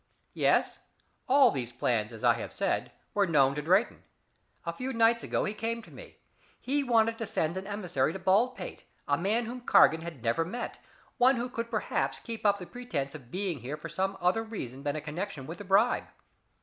"Yes? 0.33 0.79
All 1.29 1.51
these 1.51 1.71
plans, 1.71 2.11
as 2.11 2.23
I 2.23 2.33
have 2.39 2.51
said, 2.51 2.91
were 3.13 3.27
known 3.27 3.53
to 3.53 3.61
Drayton. 3.61 4.01
A 4.65 4.73
few 4.73 4.93
nights 4.93 5.21
ago 5.21 5.43
he 5.45 5.53
came 5.53 5.83
to 5.83 5.91
me. 5.93 6.17
He 6.59 6.83
wanted 6.83 7.19
to 7.19 7.27
send 7.27 7.55
an 7.55 7.67
emissary 7.67 8.11
to 8.11 8.17
Baldpate 8.17 8.83
a 9.07 9.15
man 9.15 9.45
whom 9.45 9.61
Cargan 9.61 10.01
had 10.01 10.23
never 10.23 10.43
met 10.43 10.79
one 11.19 11.35
who 11.35 11.49
could 11.51 11.69
perhaps 11.69 12.17
keep 12.17 12.47
up 12.47 12.57
the 12.57 12.65
pretense 12.65 13.13
of 13.13 13.29
being 13.29 13.59
here 13.59 13.77
for 13.77 13.89
some 13.89 14.17
other 14.19 14.41
reason 14.41 14.81
than 14.81 14.95
a 14.95 15.01
connection 15.01 15.45
with 15.45 15.59
the 15.59 15.65
bribe. 15.65 16.05